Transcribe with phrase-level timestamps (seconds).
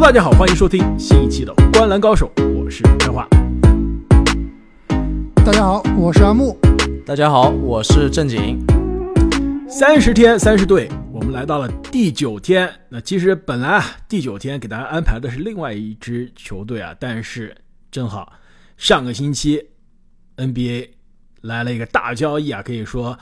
[0.00, 3.26] Hello，大家好，欢迎收听新一期的《观篮高手》，我是陈华。
[5.44, 6.56] 大家好，我是阿木。
[7.04, 8.64] 大家好，我是正经。
[9.68, 12.72] 三十天三十队，我们来到了第九天。
[12.88, 17.56] 那其实本来啊，第九天给大家安排的是另外一支球队啊，但是
[17.90, 18.34] 正好
[18.76, 19.60] 上个星期
[20.36, 20.90] NBA
[21.40, 23.18] 来了一个大交易啊，可以说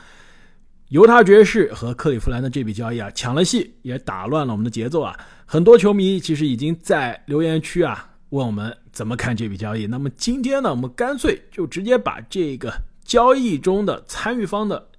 [0.89, 5.19] 犹他爵士和克利夫兰的这笔交易啊，抢了戏，也打乱了我们的节奏啊。
[5.45, 9.87] 很多球迷其实已经在留言区啊问我们怎么看这笔交易。
[9.87, 12.73] 那么今天呢，我们干脆就直接把这个
[13.05, 14.91] 交易中的参与方的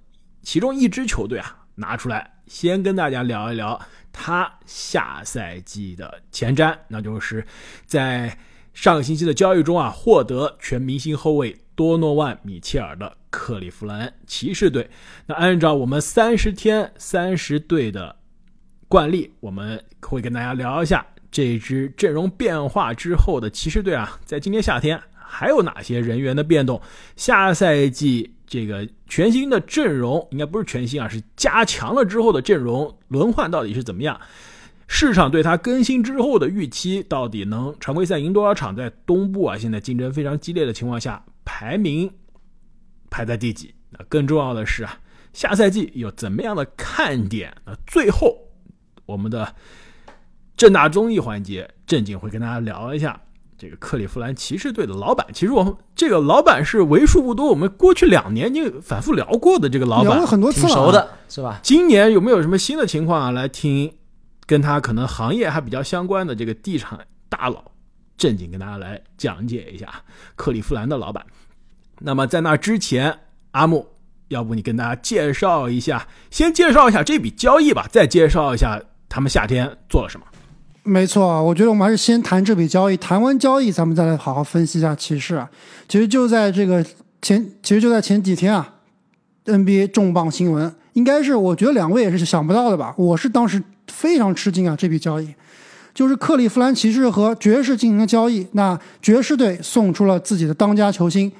[0.42, 3.80] 其中一支球队啊拿出来，先跟大家聊一聊
[4.12, 7.46] 他下赛季的前瞻，那就是
[7.86, 8.38] 在
[8.74, 14.88] 上个星期的交易中啊获得全明星后卫多诺万·米切尔的克利夫兰骑士队。
[15.26, 18.16] 那按照我们三十天三十队的
[18.88, 26.80] 惯例，我们会跟大家聊一下这支阵容变化之后的骑士队啊，在今年夏天还有哪些人员的变动？
[27.16, 34.18] 下赛季这个全新的阵容，应该不是全新啊，是加强了之后的阵容轮换到底是怎么样？
[34.90, 38.74] 市场对它更新之后的预期到底能常规赛赢多少场？
[38.74, 42.10] 在东部啊，现在竞争非常激烈的情况下，排名
[43.10, 43.74] 排在第几？
[43.90, 44.98] 那更重要的是啊，
[45.32, 47.54] 下赛季有怎么样的看点？
[47.64, 48.36] 那最后
[49.06, 49.54] 我们的
[50.56, 53.20] 正大综艺环节，正经会跟大家聊一下
[53.56, 55.26] 这个克利夫兰骑士队的老板。
[55.32, 60.92] 其实我们这个老板是为数不多，我们过去两年就反复聊过的这个老板聊了，很多次了，挺熟。
[60.92, 61.60] 的是吧？
[61.62, 63.30] 今年有没有什么新的情况啊？
[63.30, 63.94] 来听
[64.46, 66.98] 跟他可能行业还比较相关的这个地产
[67.28, 67.64] 大佬
[68.16, 70.02] 正经跟大家来讲解一下
[70.36, 71.24] 克利夫兰的老板。
[72.00, 73.18] 那么在那之前，
[73.52, 73.86] 阿木，
[74.28, 80.26] 要不你跟大家介绍一下，先介绍一下这笔交易吧，再介绍一下他们夏天做了什么。
[80.84, 85.50] 没错，我觉得我们还是先谈这笔交易，谈完交易，咱们再来好好分析一下骑士啊。
[85.86, 86.84] 其实就在这个
[87.20, 88.76] 前，其实就在前几天啊
[89.44, 92.94] ，NBA 重磅新闻，应该是我觉得两位也是想不到的吧？
[92.96, 95.34] 我是当时非常吃惊啊，这笔交易
[95.92, 101.30] 就是克利夫兰骑士和爵士进行了交易，那爵士队送出了自己的当家球星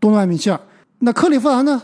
[0.00, 0.60] 多诺万·米切尔，
[1.00, 1.82] 那克利夫兰呢，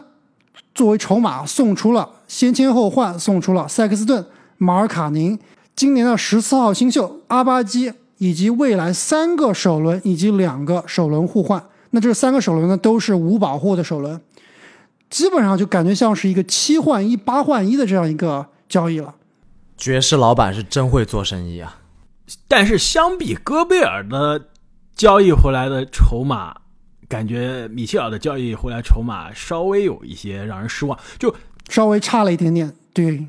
[0.74, 4.24] 作为筹码送出了先签后换，送出了塞克斯顿、
[4.58, 5.38] 马尔卡宁。
[5.76, 11.64] 今年的十四号新秀阿巴基，以及未来三个首轮以及两个首轮互换。
[11.90, 14.20] 那这三个首轮呢，都是无保护的首轮，
[15.10, 19.14] 基本上就感觉像是一个七换一、八换一的这样一个交易了。
[19.76, 21.80] 爵士老板是真会做生意啊！
[22.46, 24.46] 但是相比戈贝尔的
[24.94, 26.54] 交易回来的筹码，
[27.14, 30.98] 感觉米切尔的交易回来筹码稍微有一些让人失望。
[31.16, 31.32] 就
[31.68, 33.24] 稍微差了一点点，对，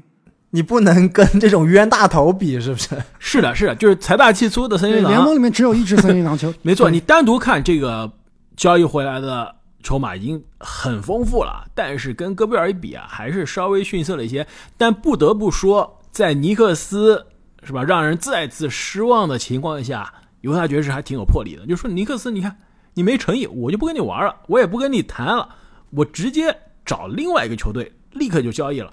[0.50, 2.98] 你不能跟这种冤大头比，是不是？
[3.20, 5.12] 是的，是的，就是财大气粗的森林狼。
[5.12, 8.12] 联盟里面只有一支森林狼球， 没错，你单独看这个
[8.58, 9.54] 交易回来的
[9.84, 14.48] 筹码已经很丰富了，但是跟戈贝尔一比啊，还是稍微逊色了一些。
[14.78, 17.28] 但不得不说，在尼克斯
[17.62, 21.68] 是吧让人再次失望的情况下，犹他爵士还挺有魄力的。
[21.68, 22.58] 就说尼克斯，你看
[22.96, 25.48] 你没诚意，我就不跟你玩了，我也不跟你谈了，
[25.92, 28.92] 我直接找另外一个球队，立刻就交易了。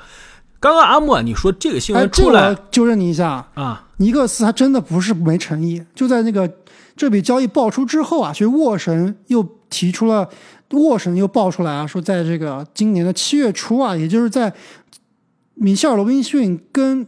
[0.61, 6.49] 刚刚阿木啊，你说这个新闻出来我纠正你一下，啊，尼克斯他真的不是没诚意，就在那个
[6.95, 10.29] 这笔交易爆出之后啊，其实沃神又提出了，
[10.71, 14.53] 沃神又爆出来啊，说在这个今年的七月初啊，也就是在
[15.55, 17.07] 米歇尔·罗宾逊跟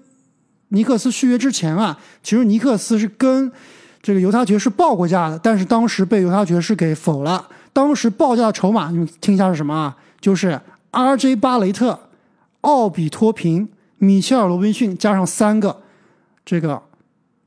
[0.69, 3.53] 尼克斯续约之前啊，其实尼克斯是跟
[4.04, 7.42] 这个犹他爵士报过价的，但是当时被犹他爵士给否了。
[7.72, 9.97] 当时报价的筹码，你们听一下是什么啊？
[10.20, 10.60] 就是
[10.91, 11.37] R.J.
[11.37, 11.98] 巴雷特、
[12.60, 15.81] 奥比托平、米切尔·罗宾逊加上三个
[16.44, 16.82] 这个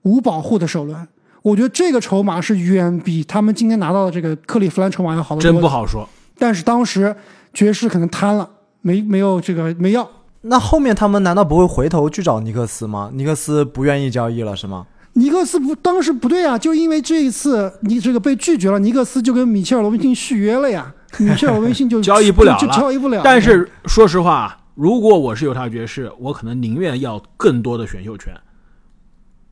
[0.01, 1.07] 无保护的首轮。
[1.43, 5.61] 我觉得这个筹码是远比他们今天拿到的这个克利夫兰筹码要好得多真。
[5.61, 6.09] 不好说。
[6.39, 7.15] 但是当时
[7.53, 8.49] 爵士可能贪了，
[8.81, 10.09] 没没有这个没要。
[10.41, 13.11] 那后面他们难道不会回头去找尼克斯吗？
[13.13, 14.87] 尼克斯不愿意交易了是吗？
[15.17, 23.21] 尼克斯不当时不对啊，就因为这一次你这个被拒绝了，尼克斯就跟米切尔罗宾逊续约了呀， 米切尔罗宾逊就交易不了了就交易不了。
[23.23, 28.31] 但是说实话，如果我是犹他爵士，我可能宁愿要更多的选秀权，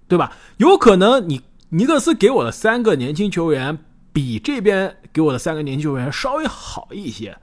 [0.08, 0.32] 对吧？
[0.58, 3.76] 有可能你尼克斯给我的三个年轻球员
[4.14, 7.36] 比这边给我的三个年轻球员稍微好一些，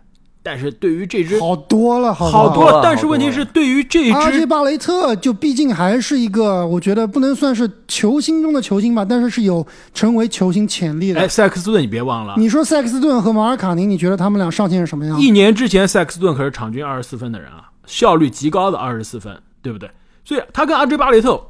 [0.44, 11.20] 但是对于这支好多了，好好多多了但是问题是对于这阿支杰巴雷特就毕竟还是一个，我觉得不能算是球星中的球星吧，但是是有成为球星潜力的。
[11.20, 15.20] 哎，塞克斯顿你别忘了，你说塞克斯顿和马尔卡宁，你觉得他们俩上限是什么样？
[15.20, 19.88] 一年之前塞克斯顿可是场均二十四分的人啊，效率极高的二十四分，对不对？
[20.24, 21.40] 所以他跟阿追巴雷特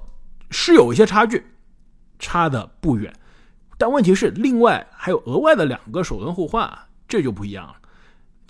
[0.50, 1.42] 是有一些差距，
[2.18, 3.10] 差的不远。
[3.78, 7.74] 但问题是，另外还有额外的两个首轮互换啊，这就不一样了。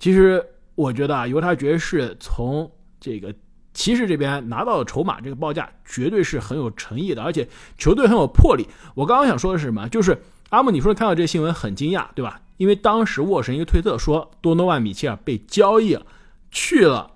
[0.03, 0.45] 其实
[0.75, 2.69] 我觉得啊，犹他爵士从
[2.99, 3.33] 这个
[3.73, 7.47] 骑士这边拿到的筹码，这个报价绝对是很有诚意的，而且
[7.77, 8.67] 球队很有魄力。
[8.95, 9.87] 我刚刚想说的是什么？
[9.87, 12.41] 就是阿木，你说看到这个新闻很惊讶，对吧？
[12.57, 16.05] 因为当时沃神一个推特说，多诺万米切尔被交易了，
[16.51, 17.09] 去了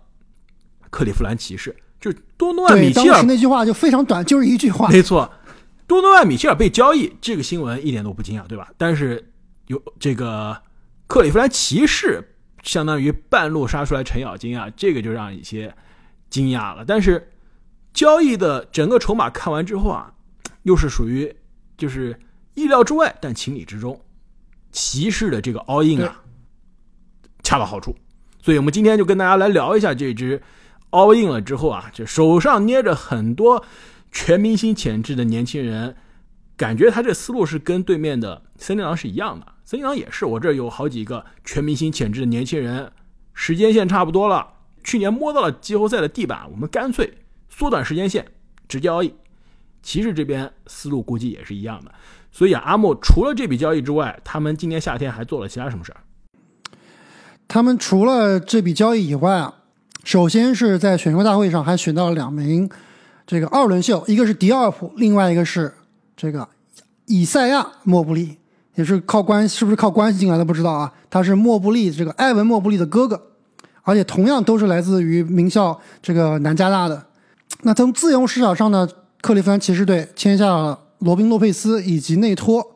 [0.89, 1.75] 克利夫兰骑士。
[1.99, 4.87] 就多诺万米切尔，当时那句话就非常短，就是一句话。
[4.87, 5.29] 没错，
[5.87, 8.71] 多诺万米切尔被交易，这个新闻一点都不惊讶，对吧？
[8.77, 9.29] 但是
[9.65, 10.61] 有这个
[11.07, 12.23] 克利夫兰骑士，
[12.67, 15.73] 相当于半路杀出来程咬金啊，这个就让一些
[16.29, 16.83] 惊讶了。
[16.85, 17.31] 但是
[17.93, 20.13] 交易的整个筹码看完之后啊，
[20.63, 21.33] 又是属于
[21.77, 22.19] 就是
[22.53, 23.99] 意料之外，但情理之中。
[24.71, 26.21] 骑士的这个 all in 啊，
[27.41, 27.95] 恰到好处。
[28.41, 30.41] 所以我们今天就跟大家来聊一下这支。
[30.91, 33.65] all in 了之后啊，就手上捏着很多
[34.11, 35.95] 全明星潜质的年轻人，
[36.55, 39.47] 感觉他这思路是跟对面的森林狼是一样的。
[39.69, 42.89] 森林狼也是，我这有好几个全明星潜质的年轻人，
[43.33, 47.17] 时间线差不多了，去年摸到了季后赛的地板，我们干脆
[47.49, 48.25] 缩短时间线，
[48.69, 49.11] 直接 all in。
[49.83, 51.91] 骑士这边思路估计也是一样的。
[52.31, 55.93] 所以，阿莫除了这笔交易之外，他们今年夏天还做了其他什么事？
[57.49, 59.55] 他们除了这笔交易以外啊。
[60.05, 62.69] 首先是在选秀大会上还选到了两名
[63.25, 65.73] 这个二轮秀，一个是迪奥普，另外一个是
[66.15, 66.47] 这个
[67.07, 68.37] 以赛亚·莫布利，
[68.77, 70.91] 也是靠关系是不是靠关系进来的不知道啊。
[71.09, 73.21] 他是莫布利这个埃文·莫布利的哥哥，
[73.83, 77.07] 而且同样都是来自于名校这个南加大的。
[77.63, 78.87] 那从自由市场上呢，
[79.21, 82.75] 克利夫兰骑士队签下了罗宾·洛佩斯以及内托，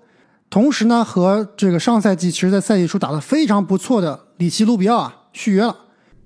[0.49, 5.75] 同时呢和这个上赛季其实在赛季初打得非常不错的里奇·卢比奥啊续约了，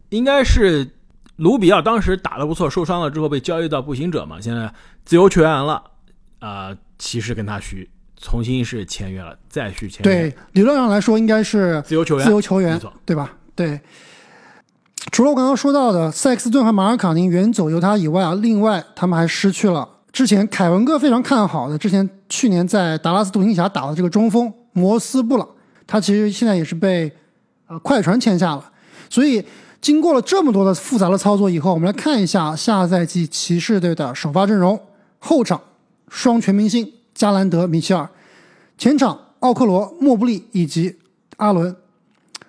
[0.10, 0.92] 应该是。
[1.38, 4.74] 卢比奥当时打得不错，受伤了之后被交易到步行者嘛，现在
[5.04, 5.84] 自由球员了，
[6.40, 7.90] 啊，骑士跟他续，
[8.26, 10.04] 重新是签约了，再续签约。
[10.04, 13.32] 对，理论上来说应该是自由球员，自由球员，对吧？
[13.54, 13.80] 对。
[15.12, 25.48] 除了我刚刚说到的塞克斯顿和马尔卡宁远走犹他以外啊，另外他们还失去了之前凯文哥非常看好的，之前去年在达拉斯独行侠打的这个中锋摩斯布朗，
[25.86, 27.12] 他其实现在也是被
[27.68, 28.72] 呃快船签下了，
[29.10, 29.46] 所以。
[29.82, 34.82] 经过了这么多的复杂的操作以后，我们来看一下下赛季骑士队的首发阵容：
[35.20, 35.62] 后场
[36.10, 38.10] 双全明星加兰德、米切尔；
[38.78, 40.98] 前场奥克罗、莫布利以及
[41.38, 41.76] 阿伦。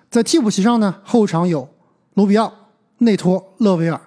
[0.09, 1.67] 在替补席上呢，后场有
[2.13, 2.51] 卢比奥、
[2.99, 3.99] 内托、勒维尔；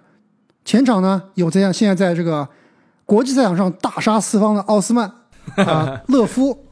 [0.64, 2.48] 前场呢有这样现在在这个
[3.04, 5.12] 国际赛场上大杀四方的奥斯曼、
[5.56, 6.66] 啊 勒夫、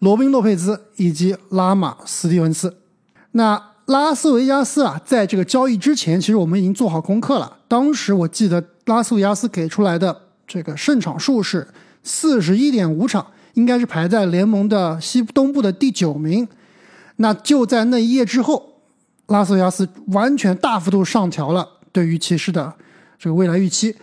[0.00, 2.78] 罗宾·洛佩兹以及拉马·斯蒂文斯。
[3.32, 3.70] 那。
[3.86, 7.56] 拉斯维加斯啊，在这个交易之前，其实我们已经做好功课了。
[7.66, 11.66] 当时我记得拉斯维加斯给出来的这个胜场数是
[12.04, 13.26] 四十一点五场，
[13.60, 16.48] 应该是排在联盟的西东部的第九名。
[17.16, 18.80] 那就在那一夜之后，
[19.26, 22.74] 拉斯维加斯完全大幅度上调了对于骑士的
[23.18, 23.94] 这个未来预期。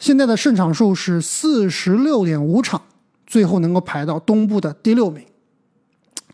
[0.00, 2.82] 现在的胜场数是四十六点五场，
[3.24, 5.24] 最后能够排到东部的第六名。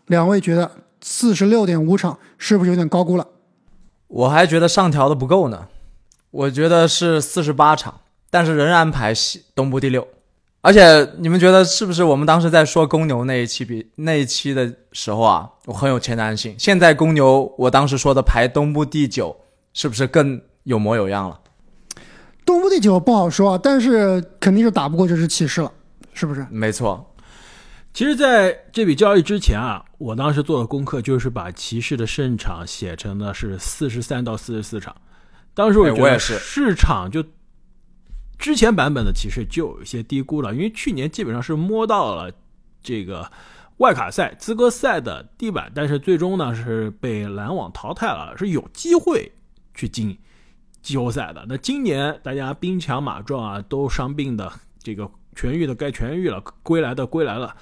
[0.07, 0.71] 两位觉得？
[1.01, 3.25] 四十六点五场是不是有点高估了？
[4.07, 5.69] 我还觉得上调的不够呢。
[6.29, 10.05] 我觉得是四十八场，但是仍然排西东部第六。
[10.61, 16.53] 而且你们觉得是不是我们当时在说公牛那一期比那一期的时候啊，我很有前瞻性。
[16.59, 19.35] 现在公牛我当时说的排东部第九，
[19.73, 21.39] 是不是更有模有样了？
[22.45, 25.71] 东部第九不好说，但是肯定是打不过这支骑士了，
[26.13, 26.45] 是不是？
[26.51, 27.05] 没错。
[27.93, 34.95] 其实，在这笔交易之前啊，我当时做的功课就是把骑士的胜场写成的是四十三到四十四场。
[35.53, 37.23] 当时我觉得市场就
[38.39, 42.31] 之前版本的骑士就有一些低估了，因为去年基本上是摸到了
[42.81, 43.31] 这个
[43.77, 49.31] 外卡赛资格赛的地板，但是最终呢是被篮网淘汰了，是有机会
[49.75, 50.17] 去进
[50.81, 51.45] 季后赛的。
[51.47, 55.11] 那今年大家兵强马壮啊，都伤病的这个。
[55.35, 57.55] 痊愈的该痊愈了，归来的归来了，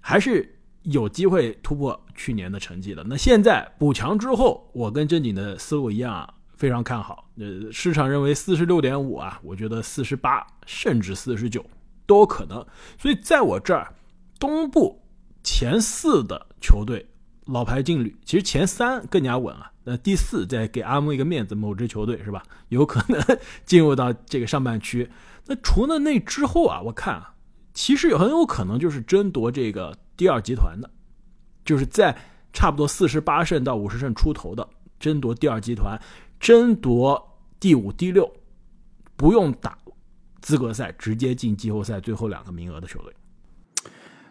[0.00, 3.04] 还是有机会突破去年的成绩的。
[3.06, 7.30] 那现在补强之后，我跟正经的思路一样啊，非常看好。
[7.38, 11.64] 呃，市场认为四十六点五啊，我觉得四十八甚至四十九
[12.04, 12.64] 都有可能。
[12.98, 13.94] 所以在我这儿，
[14.38, 15.02] 东部
[15.42, 17.08] 前四的球队
[17.46, 19.72] 老牌劲旅，其实前三更加稳啊。
[19.84, 22.42] 那第四再给阿木一个面子，某支球队是吧？
[22.68, 25.10] 有可能进入到这个上半区。
[25.46, 27.34] 那除了那之后啊，我看啊，
[27.72, 30.90] 其实也很有可能就是争夺这个第二集团的，
[31.64, 32.14] 就是在
[32.52, 35.98] 差不多四十八胜到五十胜出头的争夺第二集团，
[36.40, 38.32] 争夺第五、第六，
[39.14, 39.78] 不用打
[40.40, 43.12] 资格赛，直接进季后赛最后两个名额的球队。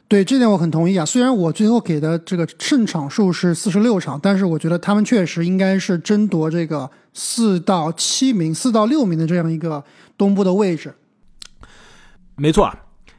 [0.08, 1.06] 对这点我很同意啊。
[1.06, 9.84] 虽然我最后给的这个胜场数是四十六场，但是我觉得他们确实应该是争夺这个四到七名、四到六名的这样一个
[10.18, 10.96] 东部的位置。
[12.36, 12.76] 没错，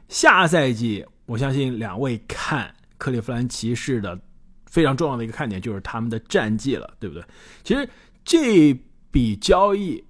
[0.09, 4.19] 下赛季我相信两位看克利夫兰骑士的
[4.65, 7.23] 非常重要的一个看点就是他们的战绩了，对不对？
[7.63, 7.87] 其实
[8.23, 8.73] 这
[9.09, 10.03] 笔交易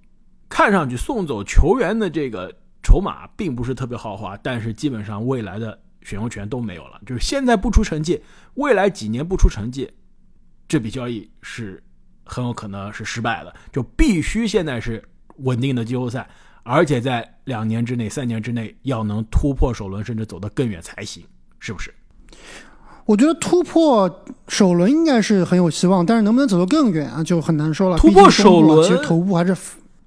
[0.48, 7.00] 看上去送走球员的这个筹码并不是特别豪华，但是基本上未来的选秀权都没有了。
[7.06, 8.20] 就是现在不出成绩，
[8.54, 9.90] 未来几年不出成绩，
[10.68, 11.82] 这笔交易是
[12.24, 15.02] 很有可能是失败的，就必须现在是
[15.38, 16.28] 稳定的季后赛。
[16.64, 21.24] 而且在两年之内、三年之内要能突破首轮，甚至走得更远才行，
[21.58, 21.92] 是不是？
[23.04, 24.10] 我觉得突破
[24.48, 27.96] 首轮应该是很有希望，但是能不能走得更远啊，就很难说了。
[27.96, 29.56] 突破首轮，其实头部还是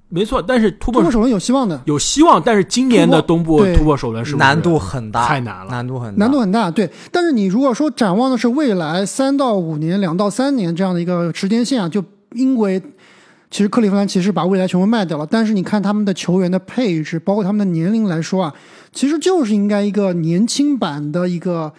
[0.09, 2.41] 没错，但是突破首轮有希望的，有希望。
[2.43, 6.71] 但是今年的东部突破首轮是难度很大，太难了，难度很难度很大。
[6.71, 12.81] 对，但是你如果说展望的是未来三到五年、两到三年这样的一个时间线啊，就因为。
[13.51, 18.53] 其实克利夫兰骑士把未来全部卖掉了，但是你看他们的球员的配置，包括他们的年龄来说啊，
[18.91, 21.71] 其实就是应该一个年轻版的一个，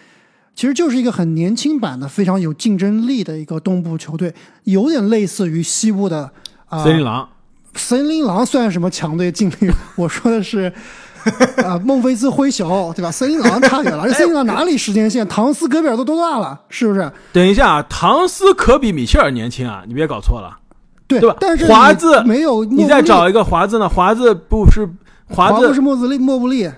[0.57, 4.35] 其实就是一个很年轻版的、非常有竞争力的一个东部球队，
[4.65, 6.31] 有点类似于西部的
[6.69, 7.29] 啊森林狼。
[7.75, 9.71] 森林狼算什么强队劲旅？
[9.97, 10.73] 我说的是
[11.63, 13.11] 啊，孟菲斯灰熊，对吧？
[13.13, 15.29] 森林狼差远了，这森林狼哪里时间线？
[15.29, 16.59] 唐斯、戈贝尔都多大了？
[16.71, 17.13] 是不是？
[17.35, 19.83] 等一下啊，唐斯可比米切尔年轻啊！
[19.87, 20.59] 你别搞错了。
[21.07, 21.37] 对对吧？
[21.39, 23.87] 但是华子没有，你再找一个华子呢？
[23.87, 24.89] 华子不是
[25.29, 26.71] 华子是莫兹利莫布利，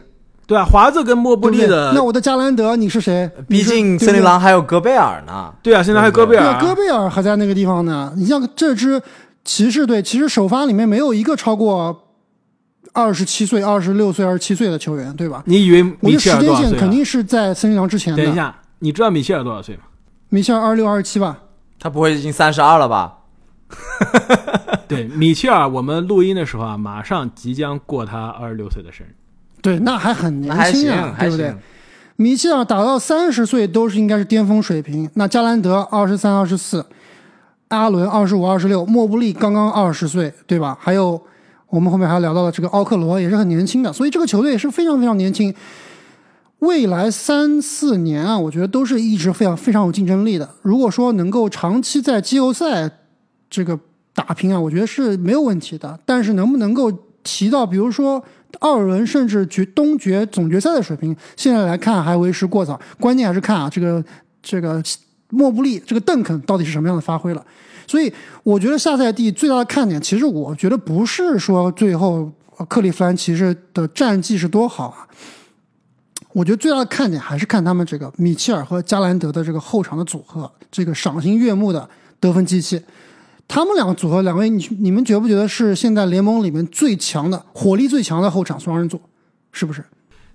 [0.48, 1.92] 对啊，华子跟莫布利的。
[1.92, 3.30] 那我的加兰德你是谁？
[3.46, 5.52] 毕竟森林狼还有戈贝尔呢。
[5.62, 8.10] 对啊，现在还有戈贝尔，戈贝尔还在那个地方呢。
[8.16, 8.98] 你像这支
[9.44, 12.04] 骑士队，其实首发里面没有一个超过
[12.94, 15.42] 二十七岁、二十六岁、二十七岁的球员，对吧？
[15.44, 16.78] 你以为米切尔多少岁？
[16.78, 18.24] 肯定是在森林狼之前的。
[18.24, 19.82] 等一下，你知道米切尔多少岁吗？
[20.30, 21.38] 米切尔二十六、二十七吧？
[21.78, 23.18] 他不会已经三十二了吧？
[24.88, 29.14] 对，米切尔，我们录音的时候啊，马上即将过他二十六岁的生日。
[29.60, 31.54] 对，那还很年轻啊，对不对？
[32.16, 35.08] 米切尔打到三十岁都是应该是巅峰水平。
[35.14, 36.84] 那加兰德二十三、二十四，
[37.68, 40.76] 阿伦二十五、二十六，莫布利刚刚二十岁，对吧？
[40.80, 41.20] 还有
[41.68, 45.54] 我们后面还聊到了这个奥克罗也是很年轻的，所以这个球队也是非常非常年轻。
[46.60, 50.48] 未来三四年啊，我觉得都是一直非常非常有竞争力的。
[50.62, 52.90] 如果说能够长期在季后赛
[53.48, 53.78] 这个
[54.12, 55.96] 打拼啊，我觉得是没有问题的。
[56.04, 56.90] 但是能不能够
[57.22, 58.20] 提到，比如说
[58.60, 62.80] 二轮甚至决东决总决赛的水平，现在来看还为时过早。
[62.98, 64.02] 关键还是看啊，这个
[64.42, 64.82] 这个
[65.30, 67.44] 莫布利这个邓肯到底是什么样的发挥了。
[67.86, 68.12] 所以
[68.42, 72.30] 我觉得下赛季最大的看点，其实我觉得不是说最后
[72.68, 75.06] 克利夫兰骑士的战绩是多好啊。
[76.32, 81.88] 我觉得最大的看点还是看他们这个米切尔和加兰德的这个后场的组合，这个赏心悦目的
[82.20, 82.80] 得分机器。
[83.48, 89.00] 他们两个组合，两位你你们觉不觉得是现在联盟里面最强的火力最强的后场双人组？
[89.50, 89.82] 是不是？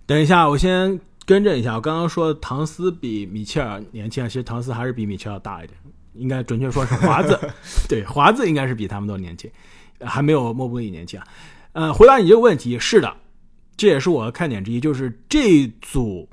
[0.07, 5.77] 等一下，我先更正一下，我刚刚说唐斯比米切尔年轻，其实唐斯还是比米切尔大一点，
[6.15, 7.39] 应该准确说是华子。
[7.87, 9.49] 对，华子应该是比他们都年轻，
[10.01, 11.27] 还没有莫布里年轻啊。
[11.73, 13.15] 呃，回答你这个问题，是的，
[13.77, 16.27] 这也是我的看点之一，就是这组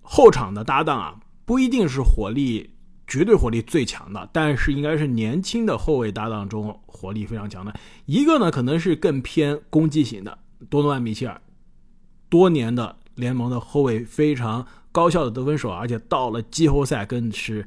[0.00, 2.70] 后场的搭档啊，不一定是火力。
[3.06, 7.72] 绝对火力最强的，但是应该是年轻的后卫搭档中火力非常强的
[8.04, 10.36] 一个呢，可能是更偏攻击型的
[10.68, 11.40] 多诺万·米切尔，
[12.28, 17.66] 多年的联盟的后卫，非常高效的得分手，而且到了季后赛更是，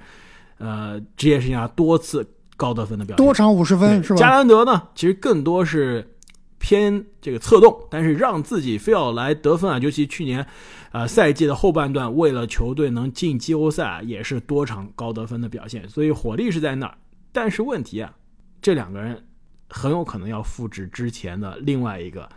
[0.58, 2.28] 呃，职业生涯多次
[2.58, 4.20] 高得分的表现，多场五十分是吧？
[4.20, 6.16] 加兰德呢，其实更多是。
[6.60, 9.80] 偏这个侧动，但是让自己非要来得分啊！
[9.80, 10.46] 尤其去年，
[10.92, 16.96] 呃，赛季的后半段，为了球队能进季后赛，也是多场高得分的表现，所以火力是在那儿。
[17.32, 18.14] 但是问题啊，
[18.62, 19.24] 这两个人
[19.70, 22.28] 很有可能要复制之前的另外一个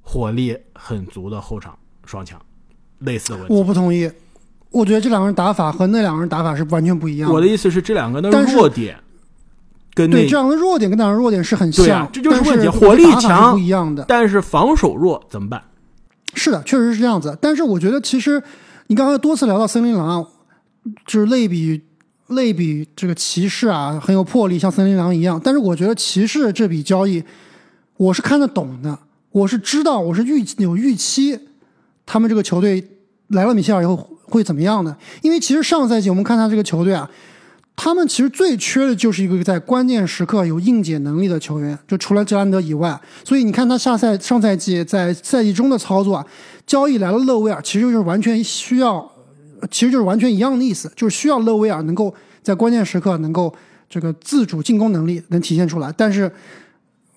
[0.00, 2.40] 火力很足的后场双强，
[2.98, 3.54] 类似的问题。
[3.54, 4.10] 我不同意，
[4.70, 7.34] 我觉得这两个人打法和那两个人打法是完全不一样的。
[7.34, 8.98] 我的意思是，这两个人的弱点。
[10.06, 12.68] 对，这样的弱点跟那样的弱点是很像，这就是问题。
[12.68, 15.62] 火力强不一样的，但是防守弱怎么办？
[16.34, 17.36] 是的，确实是这样子。
[17.40, 18.40] 但是我觉得，其实
[18.88, 20.24] 你刚才多次聊到森林狼，
[21.06, 21.80] 就是类比
[22.28, 25.40] 类比这个骑士啊，很有魄力，像森林狼一样。
[25.42, 27.24] 但是我觉得骑士这笔交易，
[27.96, 28.96] 我是看得懂的，
[29.32, 31.38] 我是知道，我是预有预期，
[32.04, 32.86] 他们这个球队
[33.28, 34.96] 来了米切尔以后会怎么样的？
[35.22, 37.10] 因为其实上赛季我们看他这个球队啊。
[37.80, 43.00] 他们其实最缺的就是一个在关键时刻有应解能力的球员，就除了杰兰德以外。
[43.24, 46.26] 所以你看他下赛上赛季在赛季中的操作，
[46.66, 49.08] 交易来了勒维尔，其实就是完全需要
[49.70, 53.54] 其实就是完全一样的意思，就是需要勒维尔能够在关键时刻能够
[53.88, 55.94] 这个自主进攻能力能体现出来。
[55.96, 56.28] 但是，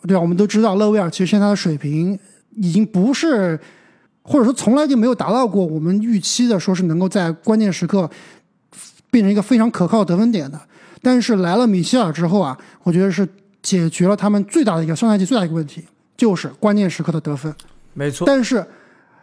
[0.04, 0.22] 对吧？
[0.22, 2.18] 我们都知道勒维尔其实现在的水平
[2.56, 3.60] 已经不是，
[4.22, 8.08] 或者说从来就没有达到过我们预期的，说是能够在关键时刻
[9.12, 10.60] 变成一个非常可靠得分点的。
[11.04, 13.28] 但是来了米切尔之后啊，我觉得是
[13.62, 15.84] 解决了他们最大的一个上赛季最大的一个问题，
[16.18, 17.54] 就是关键时刻的得分。
[17.94, 18.66] 没错，但是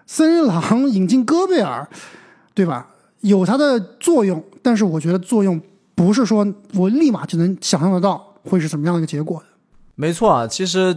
[0.06, 1.88] 森林狼引进戈贝尔，
[2.54, 2.86] 对吧？
[3.22, 5.60] 有它的作用，但是我觉得作用
[5.94, 9.46] 不是说我立马就能想象得到会是什么样的一个结果的。
[9.96, 10.96] 没错啊，其实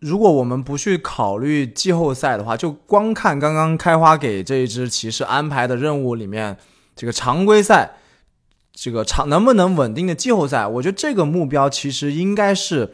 [0.00, 6.56] 如果我们不去考虑季后赛的话，就光看刚刚开花给这一支骑士安排的任务里面，
[6.96, 7.92] 这个常规赛，
[8.78, 12.92] 这个场能不能稳定的季后赛，我觉得这个目标其实应该是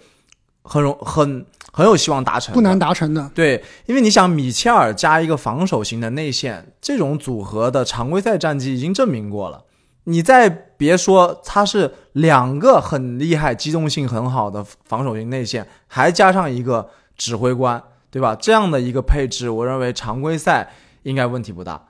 [0.62, 3.28] 很容很很有希望达成，不难达成的。
[3.34, 9.64] 对，因为你想米切尔加一个防守型的内线，这种组合的常规赛战绩已经证明过了。
[10.04, 18.36] 你再别说他是两个很厉害、机动性很好的防守型内线，还加上一个指挥官，对吧？
[18.36, 20.72] 这样的一个配置，我认为常规赛
[21.02, 21.88] 应该问题不大。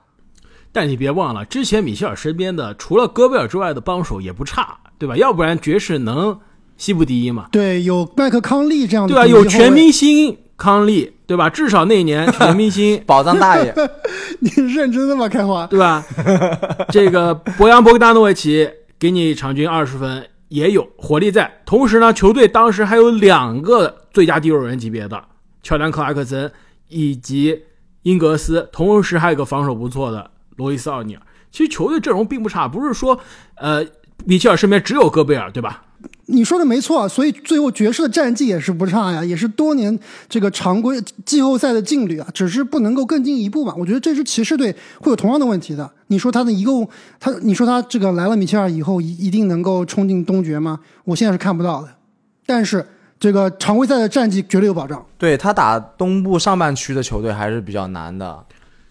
[0.73, 5.17] 但你别忘了，之前米切尔身边的除了戈贝尔之外的帮手也不差，对吧？
[5.17, 6.41] 要不然爵士能
[6.79, 7.49] 西部第一嘛？
[7.53, 9.27] 对，有麦克康利这样的对吧？
[9.27, 11.51] 有全明星康利，对吧？
[11.51, 13.75] 至少那一年全明星 宝藏大爷，
[14.41, 15.29] 你认真的吗？
[15.29, 16.03] 开花，对吧？
[16.89, 21.61] 这个博扬博格达诺维奇给你场均二十分，也有火力在。
[21.67, 25.23] 同时呢，球队当时还有两个最佳第六人级别的
[25.63, 26.51] 乔丹克拉克森
[26.89, 27.63] 以及
[28.03, 31.23] 英格斯，同时还有个防守不错的罗伊斯奥尼尔。
[31.51, 33.19] 其实球队阵容并不差，不是说
[33.57, 33.85] 呃
[34.25, 35.85] 米切尔身边只有戈贝尔，对吧？
[36.27, 39.97] 你说的没错，所以最后爵士的战绩也是不差呀，也是多年
[40.29, 43.75] 这个常规季后赛的劲旅啊，只是不能够更进一步嘛。
[43.77, 45.89] 我觉得这支骑士队会有同样的问题的。
[46.09, 46.89] 你说他的一共，
[47.21, 50.81] 他你说他这个来了米切尔以后一一定能够冲进东决吗？
[51.05, 51.89] 我现在是看不到的。
[52.47, 52.85] 但是
[53.21, 55.05] 这个常规赛的战绩绝对有保障。
[55.19, 58.45] 对他打东部上半区的球队还是比较难的。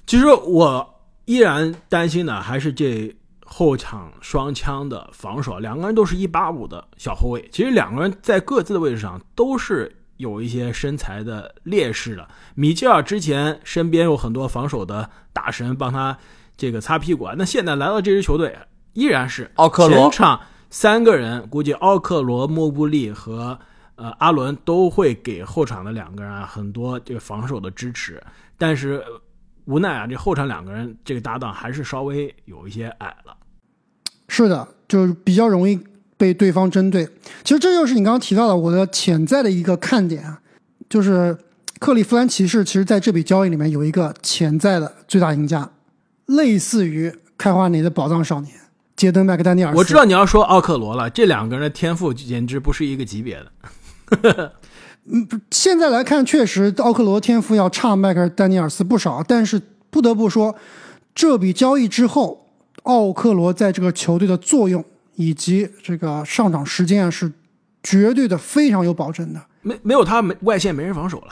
[0.06, 0.88] 其实我
[1.32, 3.16] 依然担心的还是这
[3.46, 12.28] 后场双枪的防守，两个人都是一八五的小后卫，其实两个人在各自的位置上都是有一些身材的劣势的。
[12.54, 16.18] 米切尔之前身边有很多防守的大神帮他
[16.58, 18.54] 这个擦屁股啊，那现在来到这支球队
[18.92, 23.58] 依然是奥克罗全场三个人，估计奥克罗、莫布利和
[23.96, 28.22] 呃阿伦都会给后场的两个人啊很多这个防守的支持，
[28.58, 29.22] 但是呃
[29.66, 33.36] 无奈啊，这后场两个人这个搭档还是稍微有一些矮了。
[34.28, 35.80] 是的，就是比较容易
[36.18, 37.06] 被对方针对。
[37.44, 40.40] 其实这就是你刚刚提到的我的潜在的一个看点啊，
[40.90, 41.38] 就是
[41.80, 45.70] 克利夫兰骑士其实在这笔交易里面有一个潜在的最大赢家，
[46.28, 48.54] 类似于开花内的宝藏少年
[48.96, 49.74] 杰登麦克丹尼尔。
[49.74, 54.54] 我知道你要说奥克罗了，这两个人的天赋简直不是一个级别的。
[55.06, 60.56] 嗯现在来看，确实奥克罗天赋要差迈克尔丹尼尔斯不少，但是不得不说，
[61.16, 62.46] 这笔交易之后，
[62.84, 64.84] 奥克罗在这个球队的作用
[65.16, 67.32] 以及这个上场时间啊，是
[67.82, 69.42] 绝对的非常有保证的。
[69.64, 71.28] 没没有他没外线没人防守了。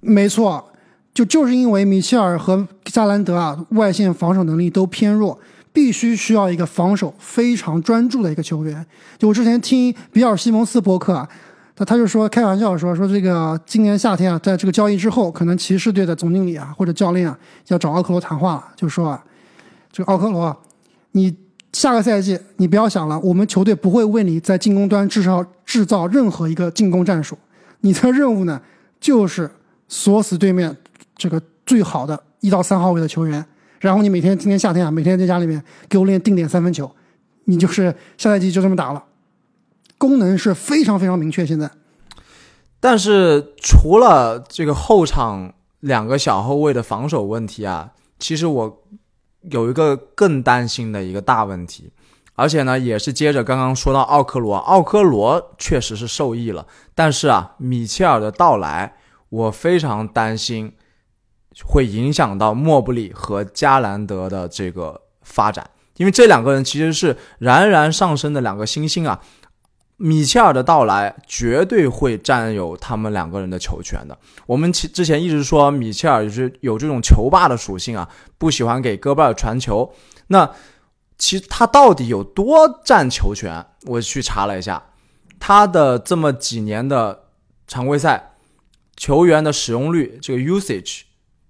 [0.00, 0.72] 没错，
[1.14, 5.38] 就就是因为米切尔和加兰德啊外线防守能力都偏弱，
[5.72, 8.84] 必须需要一个防守非常专注的一个球员。
[9.18, 11.28] 就我之前听比尔西蒙斯博客啊，
[11.76, 17.36] 他他就说开玩笑说说这个今年夏天啊，在这个交易之后，可能骑士队的总经理啊或者教练啊
[17.68, 19.24] 要找奥克罗谈话了，就说啊，
[19.90, 20.56] 这个奥克罗啊，
[21.12, 21.36] 你
[21.72, 27.36] 下个赛季你不要想了，我们球队不会为你在进攻端制造制造任何一个进攻战术，
[27.80, 28.60] 你的任务呢
[29.00, 29.50] 就是
[29.88, 30.76] 锁死对面
[31.16, 33.44] 这个最好的一到三号位的球员，
[33.80, 36.88] 然后你每天今年夏天啊，每天在家里面给我练定点三分球，
[37.46, 39.02] 你就是下赛季就这么打了，
[39.98, 41.46] 功能是非常非常明确。
[41.46, 41.70] 现在
[42.80, 48.84] 但是除了这个后场两个小后卫的防守问题啊，其实我
[49.50, 51.90] 有一个更担心的一个大问题，
[52.34, 58.96] 而且呢，也是接着刚刚说到奥克罗，奥克罗确实是受益了，但是啊，米切尔的到来，
[59.30, 60.74] 我非常担心
[61.64, 69.22] 会影响到莫布里和加兰德的这个发展，因为这两个人其实是冉冉上升的两个新星啊。
[69.96, 74.18] 米切尔的到来绝对会占有他们两个人的球权的。
[74.46, 79.94] 我们其之前一直说米切尔就是有这种球霸的属性啊，不喜欢给戈贝尔传球。
[80.26, 80.50] 那
[81.16, 83.64] 其实他到底有多占球权？
[83.86, 84.82] 我去查了一下，
[85.38, 87.26] 他的这么几年的
[87.68, 88.32] 常规赛
[88.96, 91.02] 球员的使用率，这个 usage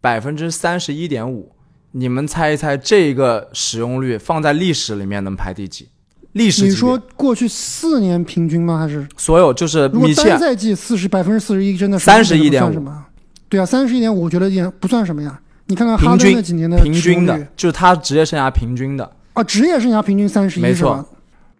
[0.02, 1.57] 百分之三十一点五，
[1.92, 5.88] 你们猜一猜这个使用率放在历史里面能排第几？
[6.34, 8.78] 历史你说过去四年平均吗？
[8.78, 13.06] 还是所有就是如果米切尔单赛季四十百分之四十一，真的是31.5不算什么？
[13.48, 15.40] 对啊，三十一点五，我觉得也不算什么呀。
[15.66, 19.10] 你看看哈平均登那几年的平均的，就是他职业生涯平均的。
[19.32, 21.06] 啊，职业生涯平均三十一，没错是吧？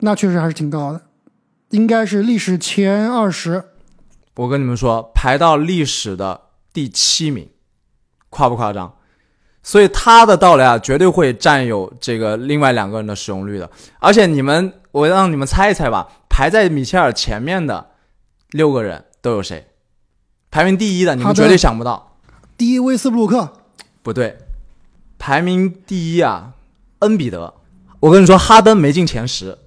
[0.01, 1.01] 那确实还是挺高的，
[1.71, 3.65] 应该是历史前二十。
[4.35, 6.41] 我跟你们说，排到历史的
[6.73, 7.49] 第七名，
[8.29, 8.93] 夸不夸张？
[9.65, 13.69] 所以他的到来啊，绝对会占有这个另外两个人的使用率的。
[13.99, 17.85] 而且你们，我让你们猜一猜吧，排在米切尔前面的
[18.51, 19.67] 六个人都有谁？
[20.51, 22.19] 排名第一的，你们绝对想不到。
[22.57, 23.55] 第一威斯布鲁克，
[24.03, 24.39] 不对，
[25.19, 26.53] 排名第一啊，
[27.01, 27.55] 恩比德。
[28.01, 29.59] 我跟你说，哈登没进前十，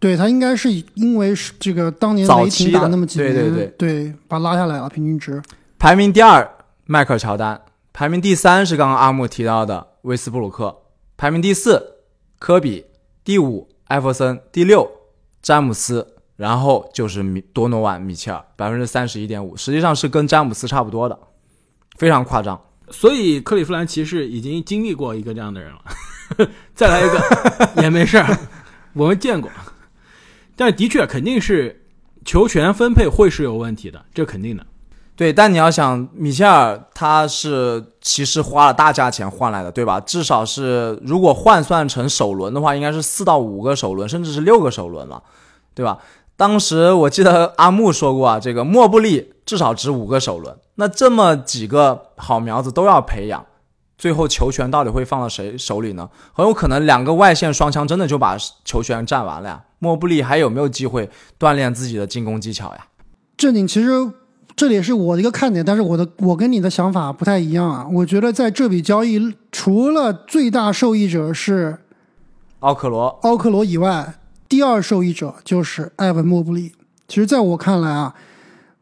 [0.00, 5.40] 对他应该是因为是这个当年雷霆打早期的那么几年，对对对把他拉下来了平均值。
[5.78, 6.50] 排名第二，
[6.86, 7.56] 迈克尔乔丹；
[7.96, 10.66] 排名第三是刚刚阿木提到的威斯布鲁克；
[11.16, 11.98] 排名第四，
[12.40, 12.86] 科比；
[13.22, 14.90] 第五，艾弗森；第六，
[15.40, 16.10] 詹姆斯。
[16.34, 21.16] 然后就是米多诺万、米切尔，百分之三十一点五，实际上是跟詹姆斯差不多的，
[21.96, 22.60] 非常夸张。
[22.90, 28.36] 所以克利夫兰骑士已经经历过一个这样的人了， 再来一个也没事儿，
[28.94, 29.48] 我们见过。
[30.56, 31.84] 但的确肯定是
[32.24, 34.66] 球权分配会是有问题的，这肯定的。
[35.16, 40.00] 对，但你要想，米切尔他是其实花了大价钱换来的，对吧？
[40.00, 45.22] 至少是如果换算成首轮的话，应该是四到五个首轮，甚至是六个首轮了，
[45.72, 45.98] 对吧？
[46.36, 53.46] 当时我记得阿木说过啊，这个莫布利至少值五个首轮，那这么几个好苗子都要培养，
[53.96, 56.10] 最后球权到底会放到谁手里呢？
[56.32, 59.62] 很有可能两个外线双枪真的就把球权占完了呀。
[59.78, 62.86] 莫布利还有没有机会锻炼自己的进攻技巧呀？
[63.36, 63.90] 正经，其实
[64.56, 67.86] 这里也是我的一个看点，但是我的我跟你的想法不太一样啊。
[67.92, 71.76] 我觉得在这笔交易，除了最大受益者是
[72.60, 74.14] 奥克罗奥克罗以外，
[74.48, 76.72] 第二受益者就是埃文·莫布利。
[77.08, 78.14] 其实，在我看来啊，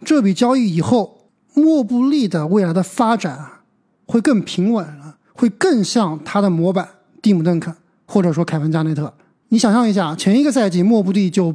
[0.05, 3.63] 这笔交易以后，莫布利的未来的发展啊，
[4.07, 6.87] 会更平稳了，会更像他的模板
[7.23, 9.13] 蒂姆·邓肯，或者说凯文·加内特。
[9.49, 11.55] 你想象一下，前一个赛季莫布利就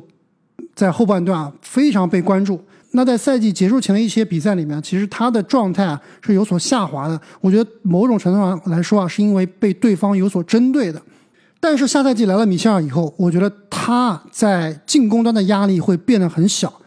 [0.73, 2.61] 在后半段啊非常被关注。
[2.97, 7.21] 那在赛季结束前的一些比赛里面，其实他的状态啊是有所下滑的。
[7.39, 10.99] 我觉得某种程度上来说啊，是因为被对方有所针对的。
[11.59, 16.81] 但是下赛季来了米切尔以后，我觉得他在进攻端的压力会变得很小，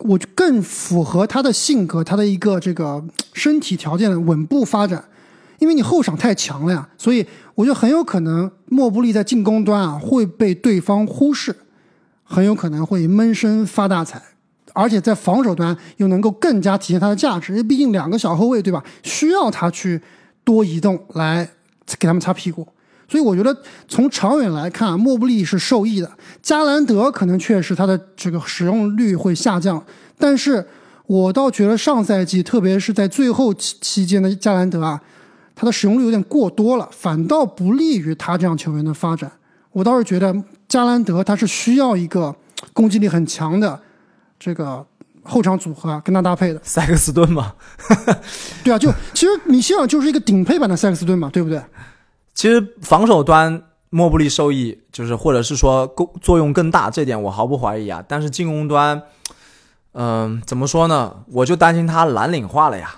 [0.00, 5.02] 我就更符合他的性格，他的一个这个身体条件的稳步发展。
[5.60, 11.56] 因为你后场太强了呀，所以我觉得很有可能莫布利在进攻端啊会被对方忽视，
[12.22, 14.20] 很有可能会闷声发大财，
[14.72, 17.52] 而且在防守端又能够更加体现他的价值。
[17.52, 20.00] 因为毕竟两个小后卫对吧，需要他去
[20.44, 21.48] 多移动来
[21.98, 22.66] 给他们擦屁股。
[23.08, 23.54] 所以我觉得
[23.88, 26.10] 从长远来看，莫布利是受益的。
[26.40, 29.84] 加兰德可能确实他的这个使用率会下降，
[30.16, 30.66] 但是
[31.06, 34.98] 我倒觉得上赛季，特别是在最后期期间的加兰德啊，
[35.54, 39.30] 他的使用率有点过多了，反倒不利于他这样球员的发展。
[39.72, 40.34] 我倒是觉得
[40.66, 42.34] 加兰德他是需要一个
[42.72, 43.78] 攻击力很强的
[44.44, 44.84] 这个
[45.22, 46.60] 后场组合啊，跟他搭配的。
[46.64, 47.54] 塞克斯顿嘛，
[48.64, 51.62] 对啊，就其实米歇尔就是一个顶配版的塞克斯顿嘛，对不对？
[52.34, 58.04] 其实防守端莫布利受益就是或者是说功作用更大，这点我毫不怀疑啊。
[58.08, 59.00] 但是进攻端，
[59.92, 61.24] 嗯、怎么说呢？
[61.28, 62.96] 我就担心他蓝领化了呀。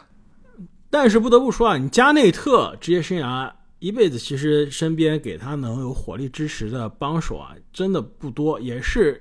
[0.89, 9.21] 但是不得不说啊，你加内特职业生涯一辈子，其实身边给他能有火力支持的帮手啊，真的不多，也是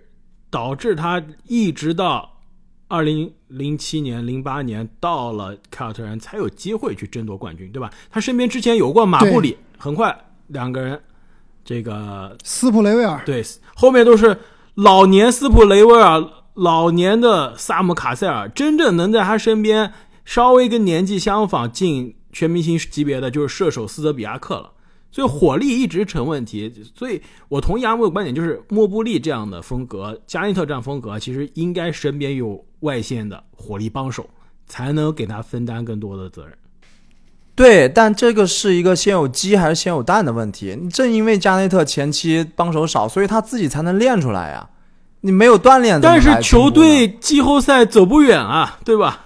[0.54, 2.38] 导致他一直到
[2.88, 7.90] 二零零七年、零八年到了凯尔特人才有机会去争夺冠军，对吧？
[8.12, 10.16] 他身边之前有过马布里，很快
[10.50, 11.02] 两个人
[11.66, 14.38] 这个斯普雷维尔，对，后面都是
[14.76, 19.92] 老年斯普雷维尔、老年的萨姆卡塞尔，真正能在他身边
[20.24, 24.74] 稍微跟年纪相仿进全明星级别的，就是射手斯德比亚克了。
[25.14, 34.28] 所以火力一直成问题，所以我同意阿木的观点，就是莫布利这样的风格，加内特这样风格，其实应该身边有外线的火力帮手，
[34.66, 36.58] 才能给他分担更多的责任。
[37.54, 40.76] 对，但这个是一个先有鸡还是先有蛋的问题。
[40.92, 44.68] 正因为加内特前期帮手少，所以他自己才能练出来呀。
[45.22, 49.23] 你没有锻炼，但是球队季后赛走不远啊，对吧？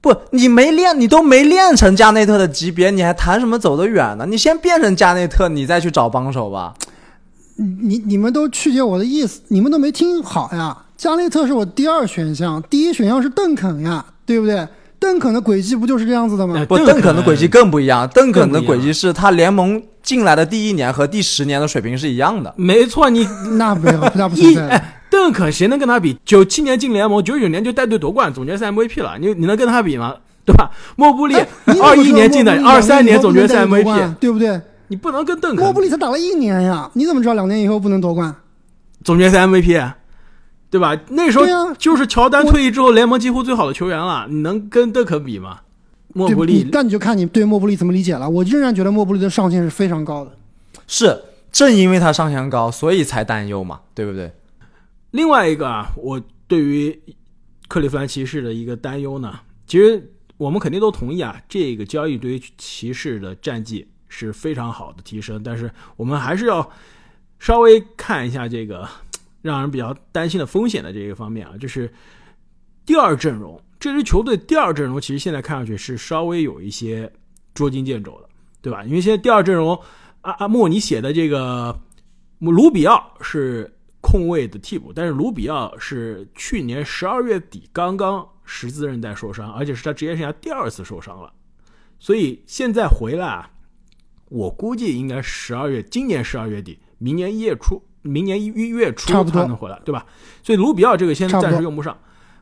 [0.00, 4.24] 不，你没练，你都没练成加内特的级别，你还谈什么走得远呢？
[4.26, 6.74] 你先变成加内特，你再去找帮手吧。
[7.56, 10.76] 你你们都曲解我的意思，你们都没听好呀。
[10.96, 14.66] 加内特是我第二选项，第一选项是邓肯呀，对不对？
[15.00, 16.54] 邓邓肯的轨迹不就是这样子的吗？
[16.68, 18.08] 不，哎邓邓肯的轨迹更不一样。
[18.08, 22.52] 邓肯的轨迹是他联盟进来的第一年和第十年的水平是一样的。
[22.56, 24.94] 没错，你那没有，那不存一在。
[25.08, 26.18] 哎，邓肯谁能跟他比？
[26.24, 30.14] 九七年进联盟，九九年就带队夺冠，总决赛 MVP 了，你你能跟他比吗？
[30.44, 30.70] 对吧？
[30.96, 31.34] 莫布利
[31.82, 34.60] 二一年进的二三年总决赛 MVP，对不对？
[34.88, 38.34] 你不能跟邓肯莫布肯利才打了一年呀，你怎么知道两年以后不能夺冠？
[39.04, 39.92] 总决赛 MVP，
[40.70, 40.96] 对吧？
[41.10, 45.58] 那时候啊就是乔丹退役之后联盟几乎最好的球员了，你能跟邓肯比吗？
[46.14, 48.28] 莫布利但你就看你对莫布利怎么理解了。
[48.28, 50.32] 我仍然觉得莫布利的上限是非常高的。
[50.86, 54.32] 是，正因为他上限高，所以才担忧嘛，对不对？
[55.10, 56.98] 另外一个啊，我对于
[57.66, 66.70] 克利夫兰骑士的一个担忧呢，其实我们肯定都同意啊，这个交易对于骑士的战绩是非常好的提升，但是我们还是要
[67.38, 68.88] 稍微看一下这个
[69.42, 71.92] 让人比较担心的风险的这个方面啊，就是
[72.84, 77.10] 第二阵容，这支球队第二阵容其实现在看上去是稍微有一些
[77.54, 78.28] 捉襟见肘的，
[78.62, 78.84] 对吧？
[78.84, 79.78] 因为现在第二阵容，
[80.22, 81.78] 阿阿莫尼写的这个
[82.38, 91.32] 卢比奥是控卫的替补，但是卢比奥是去年十二月底刚刚十字韧带受伤，而且是他职业生涯第二次受伤了，
[91.98, 93.50] 所以现在回来啊，
[94.28, 100.06] 我估计应该十二月，今年十二月底，明年一月初，明年一月初差不多他能回来，对吧？
[100.42, 101.96] 所以卢比奥这个现在差不多暂时用不上。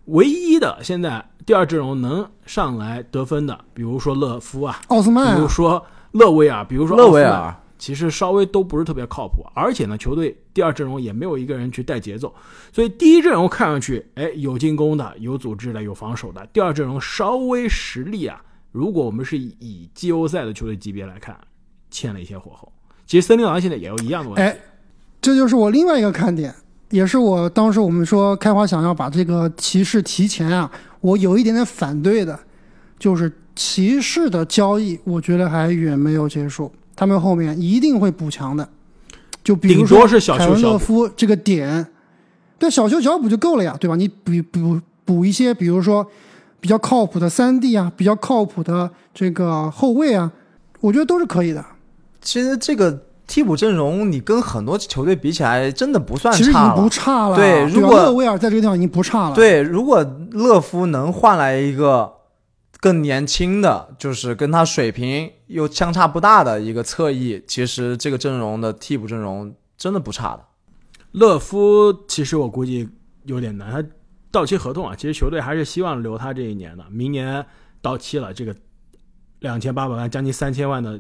[0.07, 12.35] 唯一的现在第二阵容能上来得分的，比如说勒夫啊，奥斯曼啊，比如说勒维尔，比如说勒维奥斯尔，其实稍微都不是特别靠谱，而且呢，球队第二阵容也没有一个人去带节奏，
[12.73, 21.37] 所以第一阵容看上去，哎，有进攻的，有组织的，有防守的，第二阵容稍微实力啊，如果我们是以季后赛的球队级别来看，
[21.91, 22.73] 欠了一些火候。
[23.07, 24.59] 其实森林狼现在也有一样的问题，哎，
[25.21, 26.55] 这就是我另外一个看点，
[26.91, 32.39] 也是我当时我们说开华想要把这个骑士提前啊，我有一点点反对的，
[32.99, 38.68] 就是骑士的交易，我觉得还远没有结束，他们后面一定会补强的。
[39.44, 40.78] 就比如说顶多是小凯文勒修小补。
[40.78, 41.87] 夫这个点，
[42.59, 43.94] 对小修小补就够了呀，对吧？
[43.94, 46.04] 你补补补一些，比如说
[46.59, 50.32] 比较靠谱的三 D 啊，比较靠谱的这个后卫啊，
[50.80, 51.64] 我觉得都是可以的。
[52.20, 56.74] 其实这个替补阵容，你跟很多球队比起来，真的不算差其实已经。
[56.74, 62.11] 不差了，对如果勒维尔在这个地方已经不差了，，对，如果勒夫能换来一个
[62.87, 70.44] 更年轻的，就是跟他水平又相差不大的一个侧翼，其实这个阵容的替补阵容真的不差的。
[71.11, 72.88] 勒夫其实我估计
[73.25, 73.85] 有点难，他
[74.31, 77.44] 到期合同啊，其实球队还是希望留他这一年的，明年
[77.83, 78.55] 到期了，这个
[79.40, 80.96] 两千八百万，将近三千万的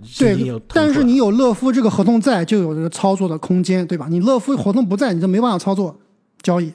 [0.74, 4.08] 但是你有勒夫这个合同在，就有这个操作的空间，对吧？
[4.10, 6.00] 你勒夫合同不在，你就没办法操作
[6.42, 6.72] 交易。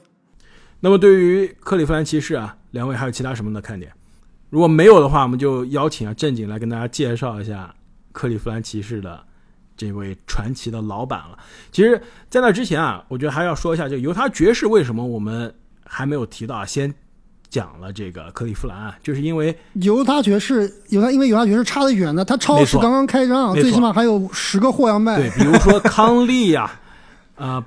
[0.79, 3.91] 那么对于克利夫兰骑士啊，两位还有其他什么的看点？
[4.51, 7.73] 如果没有的话，我们就邀请啊正经来跟大家介绍一下
[8.11, 9.19] 克利夫兰骑士的
[9.77, 11.39] 这位传奇的老板了。
[11.71, 16.93] 其实，在那之前啊，我觉得还要说一下，就犹他爵士为什么我们还没有提到啊，先
[17.49, 25.15] 讲了这个克利夫兰啊，就是因为犹他爵士，犹他因为犹他爵士差得远呢，他超市刚刚开张，最起码还有十个货要卖。
[25.15, 26.80] 对，比如说康利呀、啊，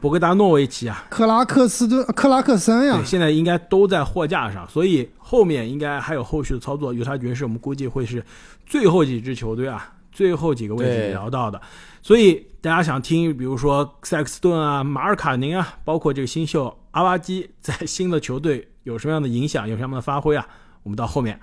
[0.00, 6.94] 博格达诺维奇啊，克拉克斯顿、克拉克森呀对，，现在应该都在货架上，所以后面应该还有后续的操作。
[6.94, 8.24] 犹他爵士我们估计会是
[8.64, 11.60] 最后几支球队啊，最后几个位置聊到的。
[12.02, 20.46] 所以大家想听，比如说塞克斯顿啊、马尔卡宁啊，包括这个新秀阿巴基在新的球队有什么样的影响，有什么样的发挥啊？
[20.82, 21.40] 我们到后面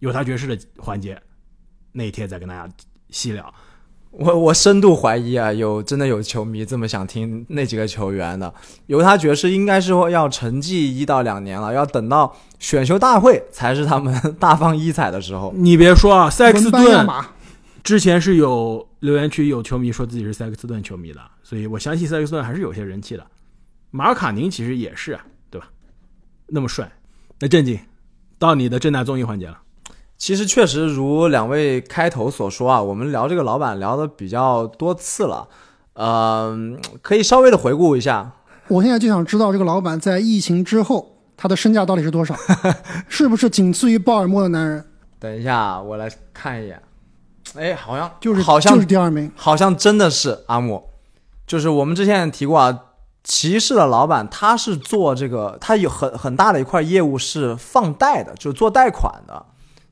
[0.00, 1.20] 犹他爵士的环节
[1.92, 2.74] 那一天再跟大家
[3.10, 3.54] 细聊。
[4.10, 8.52] 我我深度怀疑啊，有真的有球迷这么想听那几个球员的。
[8.86, 15.52] 犹他爵士应该是要沉寂一到两年了，要等到选秀大会才是他们 大放异彩的时候。
[15.54, 17.06] 你别说啊，塞克斯顿，
[17.84, 23.24] 之前是有留言区有球迷说自己是塞克斯顿球迷的，所以我相信塞克斯顿还是有些人气的。
[23.90, 25.68] 马尔卡宁其实也是啊，对吧？
[26.48, 26.90] 那么帅，
[27.40, 27.78] 那正经，
[28.38, 29.58] 到你的正大综艺环节了。
[30.18, 35.48] 其实确实如两位开头所说啊，我们聊这个老板聊的比较多次了，
[35.94, 38.32] 嗯、可以稍微的回顾一下。
[38.66, 42.34] 我现在就想知道这个老板在疫情之后他的身价到底是多少，
[43.08, 44.84] 是不是仅次于鲍尔默的男人？
[45.20, 46.82] 等一下，我来看一眼。
[47.54, 49.30] 哎，好像就是好像就是第二名。
[49.36, 50.90] 好像真的是阿莫，
[51.46, 52.78] 就是我们之前也提过啊，
[53.22, 59.46] 骑士的老板他是做这个，他有很很大的一块业务是放贷的，就是做贷款的。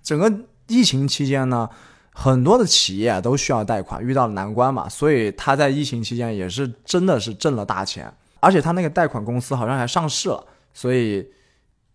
[0.07, 0.33] 整个
[0.69, 1.69] 疫情期间呢，
[2.13, 11.29] 很多的企业都需要贷款，遇到了难关嘛，所以他在疫情期间也是真的是挣了大钱，而且他那个贷款公司好像还上市了，所以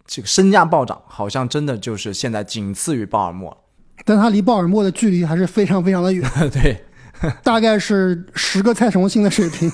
[0.06, 3.58] 这个身价暴涨，好像真的就是现在仅次于鲍尔默。
[4.04, 6.84] 但他离鲍尔默的距离还是非常非常的远， 对，
[7.43, 9.71] 大概是十个蔡崇信的水平。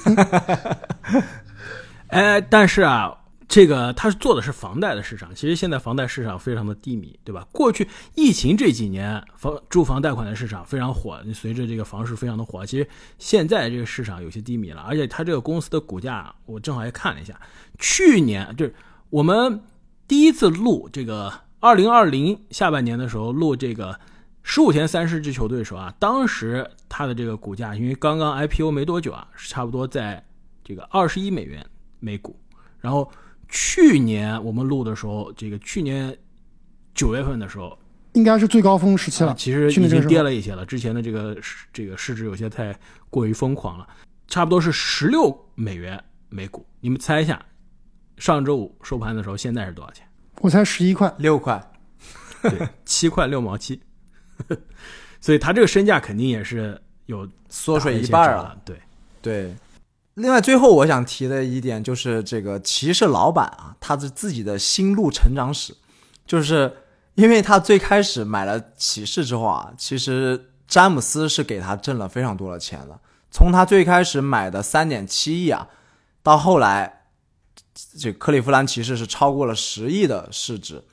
[2.10, 7.48] 哎， 但是啊，这个他是做的是房贷的市场，其实现在房贷市场非常的低迷，对吧？
[7.52, 17.40] 过去疫情这几年，房住房贷款的市场非常火，随着这个房市非常的火，其实现在这个市场有些低迷了，而且他这个公司的股价，我正好也看了一下，
[17.80, 18.76] 去年就是
[19.10, 19.62] 我们
[20.08, 24.00] 第一次录这个二零二零下半年的时候录这个。
[24.50, 30.26] 十五天三十支球队的时候啊，当时它的这个股价，因为刚刚 IPO 没多久啊，是差不多在
[30.64, 31.66] 这个二十一美元
[32.00, 32.34] 每股。
[32.80, 33.12] 然后
[33.50, 36.16] 去年我们录的时候，这个去年
[36.94, 37.78] 九月份的时候，
[38.14, 39.34] 应该是最高峰时期了。
[39.38, 41.38] 其实已经跌了一些了，之前的这个
[41.72, 42.78] 这个市值有些太
[43.10, 43.88] 过于疯狂了，
[44.28, 46.66] 差不多是十六美元每股。
[46.82, 47.42] 你们猜一下，
[48.18, 50.06] 上周五收盘的时候现在是多少钱？
[50.42, 51.60] 我猜十一块六块，
[52.42, 53.80] 对， 七块六毛七。
[55.20, 58.78] 所以他这个身价肯定也是有缩水一半了，对
[59.22, 59.56] 对。
[60.18, 65.76] 另外，最后我想提的一点就是这个骑士老板啊，他的自己的心路成长史，
[66.26, 66.76] 就是
[67.14, 73.00] 因为他最开始买了骑士之后啊，其实詹姆斯是给他挣了非常多的钱的。
[73.30, 75.68] 从他最开始买的三点七亿啊，
[76.24, 77.04] 到后来
[78.00, 80.84] 这克利夫兰骑士是超过了十亿的市值。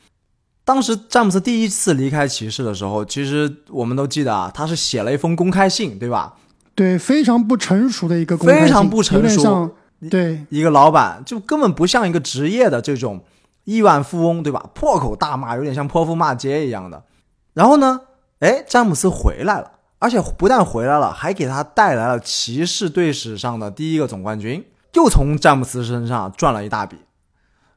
[0.66, 6.36] 当时詹姆斯第一次离开骑士的时候，其实我们都记得啊，他是写了一封公开信，对吧？
[6.74, 9.74] 对，非常不成熟的一个非常不成熟，
[10.10, 13.24] 对一个老板就根本不像一个职业的这种
[13.64, 14.68] 亿万富翁，对吧？
[14.74, 17.04] 破口大骂，有点像泼妇骂街一样的。
[17.52, 18.00] 然后呢，
[18.40, 26.98] 哎，詹姆斯回来了，而且不但回来了，还给他带来了骑士队史上的第一个总冠军，又从詹姆斯身上赚了一大笔。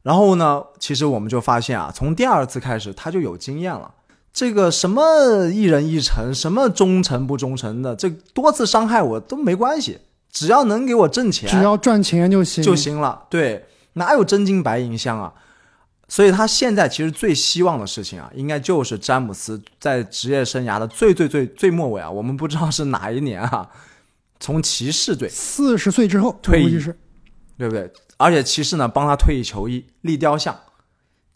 [0.02, 3.94] 然后呢，其实我们就发现啊，从第二次开始他就有经验了。
[4.38, 9.98] 这个什么一人一城，什么忠诚不忠诚的，这多次伤害我都没关系，
[10.32, 13.24] 只要能给我挣钱，只要赚钱就行就行了。
[13.32, 15.34] 对，哪有真金白银香啊？
[16.08, 23.68] 所以他现在其实最希望的事情啊，应该就是詹姆斯在职业生涯的最最最最末尾啊，我们不知道是哪一年啊，
[24.40, 26.80] 从骑士队四十岁之后退役，
[27.58, 27.92] 对不对？
[28.18, 30.56] 而且骑士呢，帮他退役球衣、立雕像，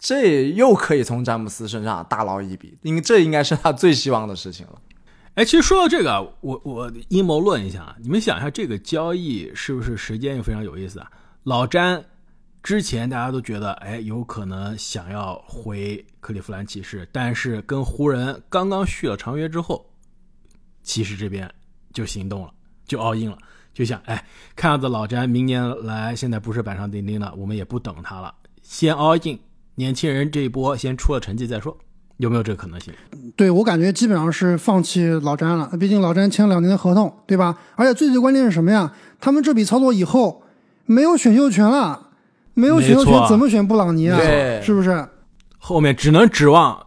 [0.01, 4.81] 这又可以从詹姆斯身上大捞一笔，因为这应该是他最希望的事情了。
[5.35, 11.11] 哎，其实说到这个，我我阴谋论一下，你们想一下，这个交易是不是时间又非常有意思啊？
[11.43, 12.03] 老詹
[12.63, 19.85] 之前大家都觉得，哎，有可能想要回克利夫兰骑士，但是跟湖人刚刚续了长约之后，
[20.81, 21.47] 骑士这边
[21.93, 22.51] 就行动了，
[22.87, 23.37] 就 all in 了。
[23.71, 28.33] 就想，哎，看样子老詹明年来，现在不是板上钉钉了，我们也不等他了，
[28.63, 29.39] 先 all in，
[29.81, 31.75] 年轻人这一波先出了成绩再说，
[32.17, 32.93] 有没有这个可能性？
[33.35, 37.57] 对我感觉基本上是放弃老詹了，毕竟老詹签了两年的合同，对吧？
[37.75, 38.93] 而且最最关键是什么呀？
[39.19, 40.43] 他们这笔操作以后
[40.85, 42.09] 没有选秀权了，
[42.53, 44.19] 没有选秀权怎么选布朗尼啊？
[44.61, 45.03] 是不是？
[45.57, 46.85] 后面只能指望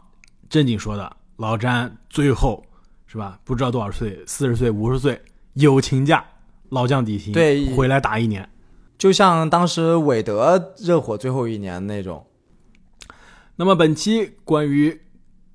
[0.48, 2.64] 正经说的老詹最后
[3.06, 3.40] 是吧？
[3.42, 5.20] 不知道多少岁，四十岁、五十岁，
[5.54, 6.24] 友情价。
[6.70, 8.48] 老将底薪，对，回来打一年，
[8.98, 12.24] 就像当时韦德热火最后一年那种。
[13.56, 15.00] 那么本期关于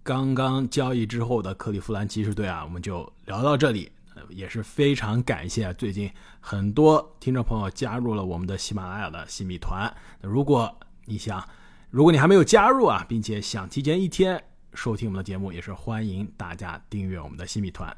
[0.04, 3.92] 刚刚交易之后的克利夫兰骑士队啊，我们就聊到这里。
[4.28, 9.92] 也是非常感谢最近很多听众朋友加入了我们的喜马拉雅的新米团。
[10.22, 10.74] 如果
[11.06, 11.42] 你想，
[11.90, 14.42] 如果你还没有加入啊，并且想提前一天
[14.74, 17.96] 收听我们的节目，也是欢迎大家订阅我们的新米团。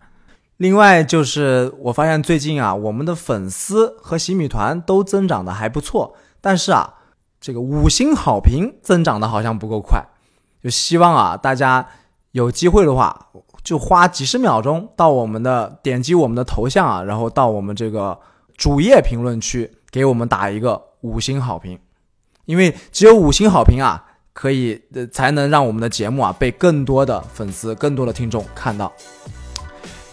[0.58, 7.01] 另外就是我发现最近啊，我们的粉丝和新米团都增长的还不错，但是啊，
[7.42, 10.02] 这个五星好评增长的好像不够快。
[10.64, 11.86] 就希望啊，大家
[12.32, 13.30] 有机会的话，
[13.64, 18.18] 就花几十秒钟到我们的点击我们的头像啊，然后到我们这个
[18.56, 21.80] 主页评论区给我们打一个五星好评，
[22.46, 24.80] 因为只有五星好评啊，可以
[25.12, 28.94] 才能让我们的节目啊被更多的粉丝、更多的听众看到。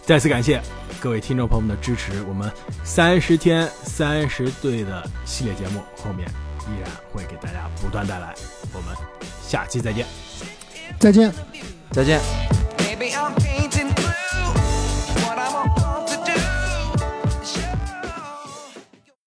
[0.03, 0.59] 再次感谢
[0.99, 2.51] 各位听众朋友们的支持，我们
[2.83, 6.27] 三十天三十队的系列节目后面
[6.69, 8.35] 依然会给大家不断带来。
[8.73, 8.97] 我们
[9.43, 10.07] 下期再见。
[10.99, 11.33] 再见。
[11.91, 12.21] 再见。